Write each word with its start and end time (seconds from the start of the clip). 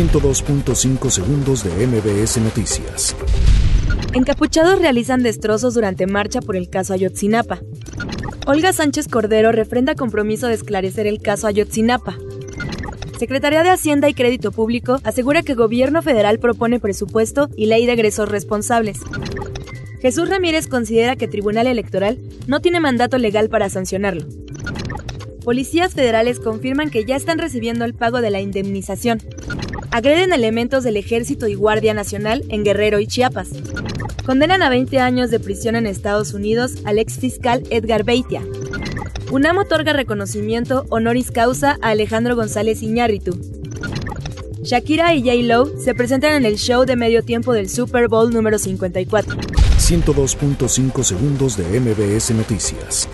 102.5 0.00 1.10
segundos 1.10 1.62
de 1.62 1.86
MBS 1.86 2.38
Noticias. 2.38 3.14
Encapuchados 4.14 4.78
realizan 4.78 5.22
destrozos 5.22 5.74
durante 5.74 6.06
marcha 6.06 6.40
por 6.40 6.56
el 6.56 6.70
caso 6.70 6.94
Ayotzinapa. 6.94 7.60
Olga 8.46 8.72
Sánchez 8.72 9.08
Cordero 9.08 9.52
refrenda 9.52 9.94
compromiso 9.94 10.46
de 10.46 10.54
esclarecer 10.54 11.06
el 11.06 11.20
caso 11.20 11.48
Ayotzinapa. 11.48 12.16
Secretaría 13.18 13.62
de 13.62 13.68
Hacienda 13.68 14.08
y 14.08 14.14
Crédito 14.14 14.52
Público 14.52 15.00
asegura 15.04 15.42
que 15.42 15.52
gobierno 15.52 16.00
federal 16.00 16.38
propone 16.38 16.80
presupuesto 16.80 17.50
y 17.54 17.66
ley 17.66 17.84
de 17.84 17.92
egresos 17.92 18.30
responsables. 18.30 19.00
Jesús 20.00 20.30
Ramírez 20.30 20.66
considera 20.66 21.16
que 21.16 21.28
Tribunal 21.28 21.66
Electoral 21.66 22.18
no 22.46 22.60
tiene 22.60 22.80
mandato 22.80 23.18
legal 23.18 23.50
para 23.50 23.68
sancionarlo. 23.68 24.24
Policías 25.44 25.92
federales 25.92 26.40
confirman 26.40 26.90
que 26.90 27.04
ya 27.04 27.16
están 27.16 27.38
recibiendo 27.38 27.84
el 27.84 27.92
pago 27.92 28.22
de 28.22 28.30
la 28.30 28.40
indemnización. 28.40 29.20
Agreden 29.92 30.32
elementos 30.32 30.84
del 30.84 30.96
Ejército 30.96 31.48
y 31.48 31.54
Guardia 31.54 31.94
Nacional 31.94 32.44
en 32.48 32.62
Guerrero 32.62 33.00
y 33.00 33.08
Chiapas. 33.08 33.48
Condenan 34.24 34.62
a 34.62 34.68
20 34.68 35.00
años 35.00 35.30
de 35.30 35.40
prisión 35.40 35.74
en 35.74 35.86
Estados 35.86 36.32
Unidos 36.32 36.74
al 36.84 37.00
ex 37.00 37.18
fiscal 37.18 37.64
Edgar 37.70 38.04
Beitia. 38.04 38.42
UNAM 39.32 39.58
otorga 39.58 39.92
reconocimiento 39.92 40.86
honoris 40.90 41.32
causa 41.32 41.76
a 41.82 41.90
Alejandro 41.90 42.36
González 42.36 42.82
Iñárritu. 42.82 43.36
Shakira 44.62 45.12
y 45.14 45.22
J. 45.22 45.42
Lo 45.42 45.66
se 45.78 45.94
presentan 45.94 46.34
en 46.34 46.44
el 46.44 46.56
show 46.56 46.84
de 46.84 46.94
medio 46.94 47.24
tiempo 47.24 47.52
del 47.52 47.68
Super 47.68 48.06
Bowl 48.06 48.32
número 48.32 48.58
54. 48.58 49.36
102.5 49.36 51.02
segundos 51.02 51.56
de 51.56 51.80
MBS 51.80 52.30
Noticias. 52.30 53.08